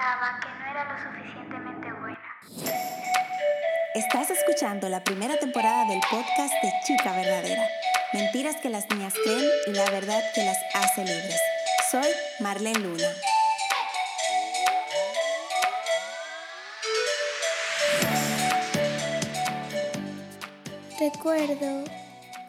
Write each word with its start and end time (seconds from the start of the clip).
pensaba 0.00 0.40
que 0.40 0.48
no 0.48 0.70
era 0.70 0.84
lo 0.84 0.98
suficientemente 0.98 1.92
buena. 1.92 2.18
Estás 3.94 4.30
escuchando 4.30 4.88
la 4.88 5.04
primera 5.04 5.38
temporada 5.38 5.84
del 5.84 6.00
podcast 6.10 6.54
de 6.62 6.72
Chica 6.84 7.12
Verdadera. 7.12 7.68
Mentiras 8.12 8.56
que 8.56 8.70
las 8.70 8.88
niñas 8.90 9.14
creen 9.22 9.44
y 9.66 9.72
la 9.72 9.90
verdad 9.90 10.22
que 10.34 10.44
las 10.44 10.56
hace 10.74 11.04
libres. 11.04 11.40
Soy 11.90 12.08
Marlene 12.40 12.78
Luna. 12.78 13.08
Recuerdo 20.98 21.84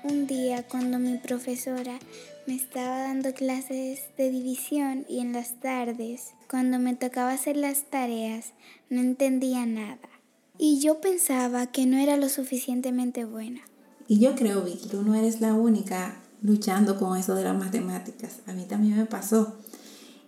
un 0.04 0.28
día 0.28 0.68
cuando 0.68 1.00
mi 1.00 1.18
profesora 1.18 2.00
me 2.48 2.56
estaba 2.56 3.00
dando 3.00 3.34
clases 3.34 4.00
de 4.18 4.30
división 4.30 5.06
y 5.08 5.20
en 5.20 5.34
las 5.34 5.60
tardes, 5.60 6.32
cuando 6.50 6.80
me 6.80 6.96
tocaba 6.96 7.32
hacer 7.32 7.58
las 7.58 7.84
tareas, 7.90 8.54
no 8.90 9.02
entendía 9.02 9.66
nada. 9.66 10.10
Y 10.58 10.80
yo 10.80 11.02
pensaba 11.02 11.68
que 11.68 11.86
no 11.86 11.98
era 11.98 12.18
lo 12.18 12.30
suficientemente 12.30 13.26
buena. 13.26 13.62
Y 14.08 14.20
yo 14.20 14.36
creo, 14.36 14.64
Vicky, 14.64 14.90
tú 14.90 15.04
no 15.04 15.16
eres 15.16 15.42
la 15.42 15.54
única 15.54 16.22
luchando 16.42 16.98
con 16.98 17.18
eso 17.18 17.36
de 17.36 17.44
las 17.44 17.58
matemáticas. 17.58 18.40
A 18.48 18.54
mí 18.54 18.66
también 18.66 18.98
me 18.98 19.06
pasó. 19.06 19.56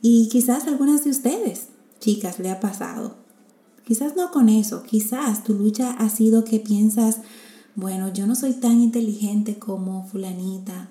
Y 0.01 0.29
quizás 0.29 0.67
algunas 0.67 1.03
de 1.03 1.09
ustedes, 1.09 1.67
chicas, 1.99 2.39
le 2.39 2.51
ha 2.51 2.59
pasado. 2.59 3.17
Quizás 3.85 4.15
no 4.15 4.31
con 4.31 4.49
eso, 4.49 4.83
quizás 4.83 5.43
tu 5.43 5.53
lucha 5.53 5.91
ha 5.91 6.09
sido 6.09 6.45
que 6.45 6.59
piensas, 6.59 7.19
bueno, 7.75 8.13
yo 8.13 8.27
no 8.27 8.35
soy 8.35 8.53
tan 8.53 8.81
inteligente 8.81 9.57
como 9.57 10.05
fulanita, 10.05 10.89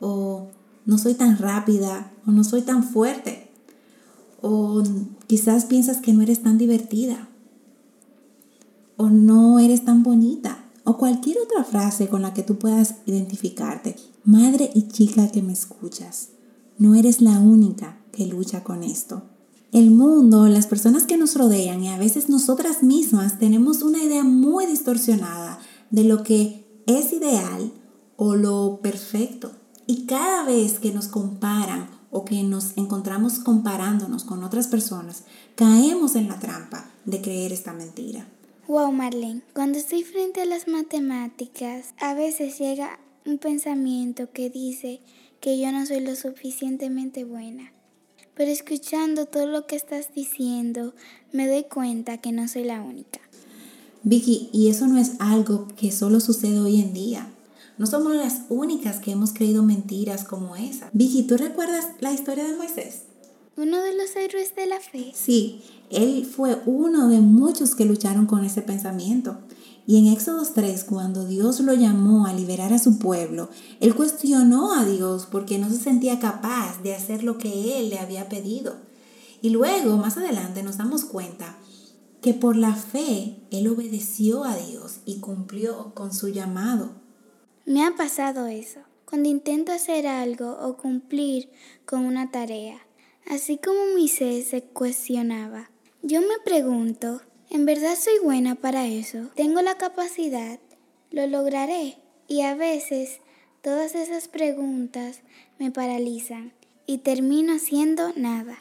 o 0.00 0.48
no 0.84 0.98
soy 0.98 1.14
tan 1.14 1.38
rápida, 1.38 2.10
o 2.26 2.32
no 2.32 2.44
soy 2.44 2.62
tan 2.62 2.82
fuerte, 2.82 3.50
o 4.40 4.82
quizás 5.26 5.64
piensas 5.66 5.98
que 5.98 6.12
no 6.12 6.22
eres 6.22 6.42
tan 6.42 6.58
divertida, 6.58 7.28
o 8.96 9.10
no 9.10 9.58
eres 9.60 9.84
tan 9.84 10.02
bonita, 10.02 10.64
o 10.84 10.96
cualquier 10.96 11.38
otra 11.38 11.64
frase 11.64 12.08
con 12.08 12.22
la 12.22 12.34
que 12.34 12.42
tú 12.42 12.58
puedas 12.58 12.96
identificarte. 13.06 13.94
Madre 14.24 14.70
y 14.74 14.88
chica 14.88 15.28
que 15.28 15.42
me 15.42 15.52
escuchas, 15.52 16.30
no 16.78 16.94
eres 16.94 17.20
la 17.20 17.38
única 17.38 17.98
que 18.12 18.26
lucha 18.26 18.64
con 18.64 18.82
esto. 18.82 19.22
El 19.70 19.90
mundo, 19.90 20.48
las 20.48 20.66
personas 20.66 21.04
que 21.04 21.18
nos 21.18 21.36
rodean 21.36 21.82
y 21.82 21.88
a 21.88 21.98
veces 21.98 22.30
nosotras 22.30 22.82
mismas 22.82 23.38
tenemos 23.38 23.82
una 23.82 24.02
idea 24.02 24.24
muy 24.24 24.64
distorsionada 24.64 25.58
de 25.90 26.04
lo 26.04 26.22
que 26.22 26.64
es 26.86 27.12
ideal 27.12 27.72
o 28.16 28.34
lo 28.34 28.80
perfecto. 28.82 29.52
Y 29.86 30.06
cada 30.06 30.44
vez 30.44 30.78
que 30.78 30.92
nos 30.92 31.08
comparan 31.08 31.88
o 32.10 32.24
que 32.24 32.42
nos 32.42 32.76
encontramos 32.76 33.38
comparándonos 33.38 34.24
con 34.24 34.42
otras 34.42 34.68
personas, 34.68 35.24
caemos 35.54 36.16
en 36.16 36.28
la 36.28 36.38
trampa 36.38 36.90
de 37.04 37.20
creer 37.20 37.52
esta 37.52 37.72
mentira. 37.72 38.26
Wow, 38.66 38.92
Marlene, 38.92 39.42
cuando 39.54 39.78
estoy 39.78 40.02
frente 40.02 40.42
a 40.42 40.44
las 40.44 40.68
matemáticas, 40.68 41.94
a 41.98 42.14
veces 42.14 42.58
llega 42.58 42.98
un 43.24 43.38
pensamiento 43.38 44.30
que 44.30 44.50
dice 44.50 45.00
que 45.40 45.58
yo 45.58 45.72
no 45.72 45.86
soy 45.86 46.00
lo 46.00 46.14
suficientemente 46.16 47.24
buena. 47.24 47.72
Pero 48.34 48.50
escuchando 48.50 49.26
todo 49.26 49.46
lo 49.46 49.66
que 49.66 49.76
estás 49.76 50.14
diciendo, 50.14 50.94
me 51.32 51.48
doy 51.48 51.64
cuenta 51.64 52.18
que 52.18 52.32
no 52.32 52.46
soy 52.46 52.64
la 52.64 52.82
única. 52.82 53.20
Vicky, 54.02 54.48
y 54.52 54.68
eso 54.68 54.86
no 54.86 54.98
es 54.98 55.12
algo 55.18 55.66
que 55.76 55.90
solo 55.92 56.20
sucede 56.20 56.60
hoy 56.60 56.80
en 56.80 56.92
día. 56.92 57.28
No 57.78 57.86
somos 57.86 58.14
las 58.14 58.42
únicas 58.48 58.98
que 58.98 59.12
hemos 59.12 59.32
creído 59.32 59.62
mentiras 59.62 60.24
como 60.24 60.56
esa. 60.56 60.90
Vicky, 60.92 61.24
¿tú 61.24 61.36
recuerdas 61.36 61.86
la 62.00 62.12
historia 62.12 62.44
de 62.44 62.56
Moisés? 62.56 63.02
Uno 63.56 63.82
de 63.82 63.94
los 63.94 64.14
héroes 64.16 64.54
de 64.54 64.66
la 64.66 64.80
fe. 64.80 65.12
Sí, 65.14 65.62
él 65.90 66.24
fue 66.24 66.60
uno 66.66 67.08
de 67.08 67.20
muchos 67.20 67.74
que 67.74 67.84
lucharon 67.84 68.26
con 68.26 68.44
ese 68.44 68.62
pensamiento. 68.62 69.38
Y 69.86 69.98
en 69.98 70.12
Éxodo 70.12 70.42
3, 70.44 70.84
cuando 70.84 71.24
Dios 71.24 71.60
lo 71.60 71.72
llamó 71.72 72.26
a 72.26 72.34
liberar 72.34 72.72
a 72.72 72.78
su 72.78 72.98
pueblo, 72.98 73.48
él 73.80 73.94
cuestionó 73.94 74.74
a 74.74 74.84
Dios 74.84 75.26
porque 75.30 75.58
no 75.58 75.70
se 75.70 75.78
sentía 75.78 76.20
capaz 76.20 76.82
de 76.82 76.94
hacer 76.94 77.24
lo 77.24 77.38
que 77.38 77.80
él 77.80 77.90
le 77.90 77.98
había 77.98 78.28
pedido. 78.28 78.76
Y 79.40 79.50
luego, 79.50 79.96
más 79.96 80.16
adelante, 80.16 80.62
nos 80.62 80.76
damos 80.76 81.04
cuenta 81.04 81.56
que 82.20 82.34
por 82.34 82.56
la 82.56 82.74
fe 82.74 83.36
él 83.50 83.68
obedeció 83.68 84.44
a 84.44 84.56
Dios 84.56 85.00
y 85.04 85.20
cumplió 85.20 85.92
con 85.94 86.12
su 86.12 86.28
llamado. 86.28 86.92
Me 87.64 87.84
ha 87.84 87.94
pasado 87.96 88.46
eso, 88.46 88.80
cuando 89.04 89.28
intento 89.28 89.72
hacer 89.72 90.06
algo 90.06 90.58
o 90.60 90.76
cumplir 90.76 91.50
con 91.86 92.04
una 92.04 92.30
tarea, 92.30 92.78
así 93.26 93.58
como 93.58 93.92
Moisés 93.92 94.48
se 94.48 94.62
cuestionaba. 94.62 95.70
Yo 96.02 96.20
me 96.20 96.38
pregunto, 96.44 97.20
¿en 97.50 97.66
verdad 97.66 97.94
soy 97.98 98.18
buena 98.22 98.54
para 98.54 98.86
eso? 98.86 99.30
¿Tengo 99.34 99.62
la 99.62 99.76
capacidad? 99.76 100.58
¿Lo 101.10 101.26
lograré? 101.26 101.98
Y 102.26 102.42
a 102.42 102.54
veces 102.54 103.20
todas 103.62 103.94
esas 103.94 104.28
preguntas 104.28 105.22
me 105.58 105.70
paralizan 105.70 106.52
y 106.86 106.98
termino 106.98 107.54
haciendo 107.54 108.12
nada. 108.16 108.58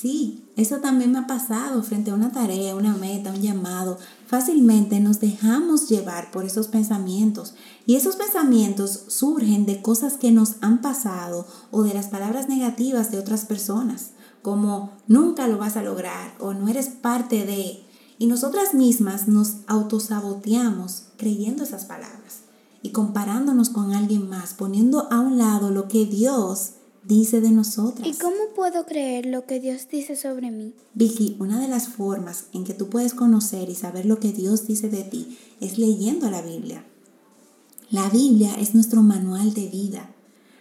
Sí, 0.00 0.44
eso 0.54 0.76
también 0.76 1.10
me 1.10 1.18
ha 1.18 1.26
pasado 1.26 1.82
frente 1.82 2.12
a 2.12 2.14
una 2.14 2.30
tarea, 2.30 2.76
una 2.76 2.94
meta, 2.94 3.32
un 3.32 3.42
llamado. 3.42 3.98
Fácilmente 4.28 5.00
nos 5.00 5.18
dejamos 5.18 5.88
llevar 5.88 6.30
por 6.30 6.44
esos 6.44 6.68
pensamientos 6.68 7.54
y 7.84 7.96
esos 7.96 8.14
pensamientos 8.14 9.06
surgen 9.08 9.66
de 9.66 9.82
cosas 9.82 10.16
que 10.16 10.30
nos 10.30 10.54
han 10.60 10.82
pasado 10.82 11.48
o 11.72 11.82
de 11.82 11.94
las 11.94 12.06
palabras 12.06 12.48
negativas 12.48 13.10
de 13.10 13.18
otras 13.18 13.44
personas, 13.44 14.10
como 14.40 14.92
nunca 15.08 15.48
lo 15.48 15.58
vas 15.58 15.76
a 15.76 15.82
lograr 15.82 16.32
o 16.38 16.54
no 16.54 16.68
eres 16.68 16.86
parte 16.86 17.44
de... 17.44 17.84
Y 18.20 18.26
nosotras 18.26 18.74
mismas 18.74 19.26
nos 19.26 19.56
autosaboteamos 19.66 21.06
creyendo 21.16 21.64
esas 21.64 21.86
palabras 21.86 22.42
y 22.82 22.90
comparándonos 22.92 23.70
con 23.70 23.92
alguien 23.92 24.28
más, 24.28 24.54
poniendo 24.54 25.12
a 25.12 25.18
un 25.18 25.38
lado 25.38 25.72
lo 25.72 25.88
que 25.88 26.06
Dios 26.06 26.74
dice 27.04 27.40
de 27.40 27.50
nosotras. 27.50 28.06
¿Y 28.06 28.14
cómo 28.14 28.36
puedo 28.54 28.86
creer 28.86 29.26
lo 29.26 29.46
que 29.46 29.60
Dios 29.60 29.88
dice 29.90 30.16
sobre 30.16 30.50
mí? 30.50 30.74
Vicky, 30.94 31.36
una 31.38 31.60
de 31.60 31.68
las 31.68 31.88
formas 31.88 32.46
en 32.52 32.64
que 32.64 32.74
tú 32.74 32.88
puedes 32.88 33.14
conocer 33.14 33.68
y 33.70 33.74
saber 33.74 34.06
lo 34.06 34.20
que 34.20 34.32
Dios 34.32 34.66
dice 34.66 34.88
de 34.88 35.04
ti 35.04 35.38
es 35.60 35.78
leyendo 35.78 36.30
la 36.30 36.42
Biblia. 36.42 36.84
La 37.90 38.10
Biblia 38.10 38.54
es 38.58 38.74
nuestro 38.74 39.02
manual 39.02 39.54
de 39.54 39.68
vida. 39.68 40.10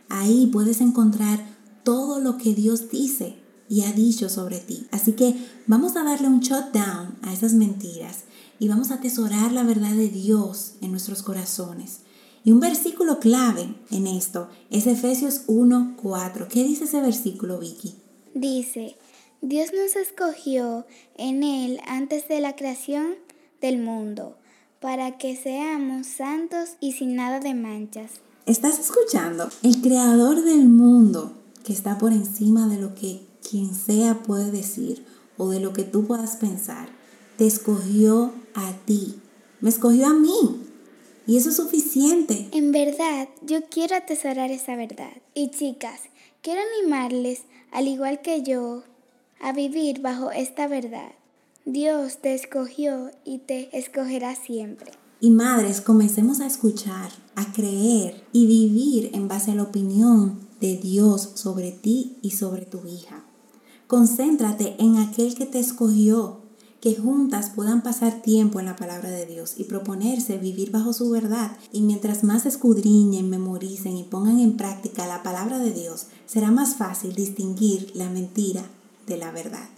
Ahí 0.10 0.48
puedes 0.48 0.80
encontrar 0.80 1.46
todo 1.84 2.20
lo 2.20 2.38
que 2.38 2.54
Dios 2.54 2.90
dice 2.90 3.36
y 3.70 3.82
ha 3.82 3.92
dicho 3.92 4.30
sobre 4.30 4.60
ti. 4.60 4.88
Así 4.92 5.14
que 5.14 5.36
vamos 5.68 5.96
a 5.96 6.04
darle 6.04 6.28
un 6.28 6.40
shutdown 6.40 7.18
a 7.22 7.34
esas 7.34 7.54
mentiras 7.54 8.24
y 8.60 8.68
vamos 8.68 8.92
a 8.92 8.96
atesorar 8.96 9.52
la 9.52 9.64
verdad 9.64 9.94
de 9.94 10.10
Dios 10.10 10.74
en 10.82 10.92
nuestros 10.92 11.22
corazones. 11.22 12.00
Y 12.48 12.52
un 12.54 12.62
versículo 12.62 13.20
clave 13.20 13.68
en 13.92 14.08
esto 14.08 14.48
es 14.70 14.88
Efesios 14.88 15.42
1:4. 15.48 16.48
¿Qué 16.48 16.64
dice 16.64 16.86
ese 16.86 17.02
versículo, 17.02 17.60
Vicky? 17.60 17.96
Dice, 18.36 18.96
Dios 19.42 19.72
nos 19.74 19.98
escogió 19.98 20.86
en 21.18 21.44
Él 21.44 21.82
antes 21.86 22.30
de 22.30 22.40
la 22.40 22.56
creación 22.56 23.16
del 23.60 23.80
mundo, 23.80 24.38
para 24.80 25.18
que 25.18 25.36
seamos 25.36 26.08
santos 26.08 26.78
y 26.80 26.94
sin 26.94 27.18
nada 27.18 27.42
de 27.42 27.54
manchas. 27.54 28.12
¿Estás 28.46 28.80
escuchando? 28.80 29.50
El 29.62 29.82
creador 29.82 30.42
del 30.42 30.70
mundo, 30.70 31.34
que 31.66 31.74
está 31.74 31.98
por 31.98 32.14
encima 32.14 32.70
de 32.70 32.80
lo 32.80 32.96
que 32.96 33.28
quien 33.42 33.76
sea 33.76 34.24
puede 34.24 34.52
decir 34.52 35.04
o 35.38 35.50
de 35.50 35.60
lo 35.60 35.74
que 35.74 35.84
tú 35.84 36.08
puedas 36.08 36.38
pensar, 36.38 36.88
te 37.38 37.46
escogió 37.46 38.32
a 38.54 38.72
ti. 38.86 39.20
Me 39.60 39.68
escogió 39.70 40.08
a 40.08 40.14
mí. 40.14 40.67
Y 41.28 41.38
eso 41.38 41.50
es 41.50 41.58
suficiente. 41.58 42.48
En 42.54 42.72
verdad, 42.72 43.28
yo 43.46 43.66
quiero 43.70 43.98
atesorar 43.98 44.50
esa 44.50 44.76
verdad. 44.76 45.12
Y 45.34 45.52
chicas, 45.52 46.02
quiero 46.42 46.62
animarles, 46.80 47.42
al 47.72 47.88
igual 47.88 48.22
que 48.22 48.44
yo, 48.44 48.84
a 49.42 49.52
vivir 49.52 50.02
bajo 50.02 50.32
esta 50.32 50.68
verdad. 50.68 51.12
Dios 51.66 52.20
te 52.22 52.34
escogió 52.34 53.12
y 53.26 53.40
te 53.40 53.78
escogerá 53.78 54.36
siempre. 54.36 54.92
Y 55.20 55.32
madres, 55.32 55.82
comencemos 55.82 56.40
a 56.40 56.48
escuchar, 56.48 57.12
a 57.36 57.52
creer 57.52 58.24
y 58.32 58.48
vivir 58.48 59.10
en 59.14 59.28
base 59.28 59.52
a 59.52 59.56
la 59.56 59.64
opinión 59.64 60.48
de 60.62 60.78
Dios 60.78 61.32
sobre 61.36 61.72
ti 61.72 62.18
y 62.22 62.32
sobre 62.32 62.66
tu 62.66 62.88
hija. 62.88 63.26
Concéntrate 63.88 64.76
en 64.80 64.98
aquel 64.98 65.36
que 65.36 65.46
te 65.46 65.60
escogió 65.60 66.47
que 66.82 66.96
juntas 66.96 67.52
puedan 67.56 67.82
pasar 67.82 68.22
tiempo 68.22 68.60
en 68.60 68.68
la 68.68 68.76
palabra 68.76 69.10
de 69.10 69.26
Dios 69.26 69.54
y 69.58 69.64
proponerse 69.64 70.38
vivir 70.38 70.72
bajo 70.72 70.94
su 70.94 71.10
verdad. 71.10 71.58
Y 71.72 71.82
mientras 71.82 72.24
más 72.24 72.46
escudriñen, 72.46 73.30
memoricen 73.30 73.98
y 73.98 74.04
pongan 74.04 74.40
en 74.40 74.58
práctica 74.58 75.08
la 75.08 75.24
palabra 75.24 75.60
de 75.60 75.74
Dios, 75.74 76.08
será 76.26 76.52
más 76.52 76.76
fácil 76.76 77.14
distinguir 77.16 77.92
la 77.96 78.10
mentira 78.10 78.64
de 79.08 79.18
la 79.18 79.32
verdad. 79.32 79.70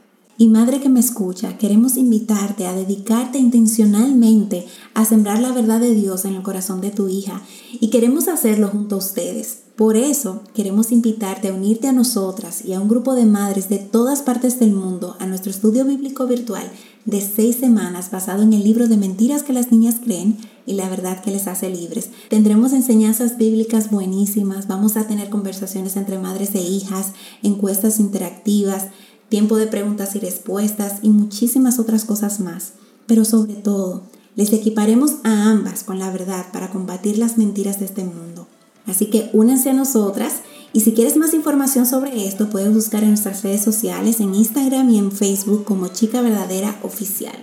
Y 0.41 0.47
madre 0.47 0.79
que 0.79 0.87
me 0.87 1.01
escucha, 1.01 1.57
queremos 1.57 1.97
invitarte 1.97 2.65
a 2.65 2.73
dedicarte 2.73 3.37
intencionalmente 3.37 4.65
a 4.93 5.03
sembrar 5.03 5.39
la 5.39 5.51
verdad 5.51 5.81
de 5.81 5.93
Dios 5.93 6.23
en 6.23 6.35
el 6.35 6.43
corazón 6.43 6.79
de 6.79 6.91
tu 6.91 7.09
hija 7.09 7.41
y 7.73 7.89
queremos 7.89 8.29
hacerlo 8.29 8.69
junto 8.69 8.95
a 8.95 8.99
ustedes 8.99 9.63
Por 9.75 9.97
eso 9.97 10.41
queremos 10.53 10.93
invitarte 10.93 11.49
a 11.49 11.53
unirte 11.53 11.89
a 11.89 11.91
nosotras 11.91 12.63
y 12.63 12.71
a 12.71 12.79
un 12.79 12.87
grupo 12.87 13.15
de 13.15 13.25
madres 13.25 13.67
de 13.67 13.79
todas 13.79 14.21
partes 14.21 14.61
del 14.61 14.71
mundo 14.71 15.17
a 15.19 15.25
nuestro 15.25 15.51
estudio 15.51 15.83
bíblico 15.83 16.25
virtual 16.25 16.71
de 17.05 17.21
seis 17.21 17.57
semanas 17.57 18.11
basado 18.11 18.43
en 18.43 18.53
el 18.53 18.63
libro 18.63 18.87
de 18.87 18.97
mentiras 18.97 19.43
que 19.43 19.53
las 19.53 19.71
niñas 19.71 19.95
creen 20.03 20.37
y 20.65 20.73
la 20.73 20.89
verdad 20.89 21.21
que 21.21 21.31
les 21.31 21.47
hace 21.47 21.69
libres. 21.69 22.09
Tendremos 22.29 22.73
enseñanzas 22.73 23.37
bíblicas 23.37 23.89
buenísimas, 23.89 24.67
vamos 24.67 24.97
a 24.97 25.07
tener 25.07 25.29
conversaciones 25.29 25.95
entre 25.95 26.19
madres 26.19 26.53
e 26.55 26.61
hijas, 26.61 27.13
encuestas 27.41 27.99
interactivas, 27.99 28.87
tiempo 29.29 29.57
de 29.57 29.67
preguntas 29.67 30.15
y 30.15 30.19
respuestas 30.19 30.99
y 31.01 31.09
muchísimas 31.09 31.79
otras 31.79 32.05
cosas 32.05 32.39
más. 32.39 32.73
Pero 33.07 33.25
sobre 33.25 33.55
todo, 33.55 34.03
les 34.35 34.53
equiparemos 34.53 35.15
a 35.23 35.49
ambas 35.49 35.83
con 35.83 35.99
la 35.99 36.11
verdad 36.11 36.45
para 36.53 36.69
combatir 36.69 37.17
las 37.17 37.37
mentiras 37.37 37.79
de 37.79 37.85
este 37.85 38.03
mundo. 38.03 38.47
Así 38.85 39.07
que 39.07 39.29
únanse 39.33 39.69
a 39.69 39.73
nosotras 39.73 40.33
y 40.71 40.81
si 40.81 40.93
quieres 40.93 41.17
más 41.17 41.33
información 41.33 41.85
sobre 41.85 42.27
esto 42.27 42.49
puedes 42.49 42.73
buscar 42.73 43.03
en 43.03 43.09
nuestras 43.09 43.43
redes 43.43 43.63
sociales, 43.63 44.19
en 44.19 44.35
Instagram 44.35 44.89
y 44.89 44.99
en 44.99 45.11
Facebook 45.11 45.63
como 45.65 45.87
Chica 45.87 46.21
Verdadera 46.21 46.77
Oficial. 46.83 47.35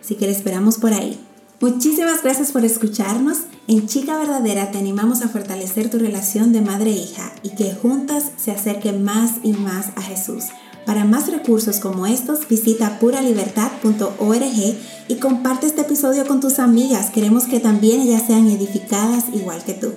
Así 0.00 0.16
que 0.16 0.26
le 0.26 0.32
esperamos 0.32 0.78
por 0.78 0.92
ahí. 0.92 1.18
Muchísimas 1.60 2.22
gracias 2.22 2.52
por 2.52 2.64
escucharnos. 2.64 3.38
En 3.68 3.86
Chica 3.86 4.18
Verdadera 4.18 4.70
te 4.70 4.78
animamos 4.78 5.22
a 5.22 5.28
fortalecer 5.28 5.88
tu 5.88 5.98
relación 5.98 6.52
de 6.52 6.60
madre 6.60 6.90
e 6.90 7.08
y 7.42 7.50
que 7.50 7.72
juntas 7.74 8.32
se 8.36 8.50
acerquen 8.50 9.04
más 9.04 9.36
y 9.42 9.52
más 9.52 9.86
a 9.96 10.02
Jesús. 10.02 10.44
Para 10.84 11.04
más 11.04 11.30
recursos 11.30 11.78
como 11.78 12.06
estos, 12.06 12.46
visita 12.48 12.98
puralibertad.org 12.98 14.76
y 15.08 15.14
comparte 15.16 15.66
este 15.66 15.82
episodio 15.82 16.26
con 16.26 16.40
tus 16.40 16.58
amigas. 16.58 17.10
Queremos 17.10 17.44
que 17.44 17.60
también 17.60 18.02
ellas 18.02 18.24
sean 18.26 18.48
edificadas 18.48 19.24
igual 19.32 19.64
que 19.64 19.74
tú. 19.74 19.92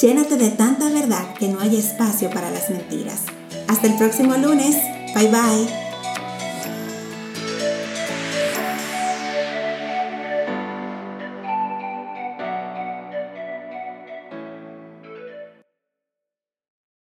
Llénate 0.00 0.36
de 0.36 0.50
tanta 0.50 0.88
verdad 0.90 1.34
que 1.34 1.48
no 1.48 1.58
hay 1.58 1.76
espacio 1.76 2.30
para 2.30 2.52
las 2.52 2.70
mentiras. 2.70 3.22
Hasta 3.66 3.88
el 3.88 3.96
próximo 3.96 4.36
lunes. 4.36 4.76
Bye 5.14 5.28
bye. 5.28 5.87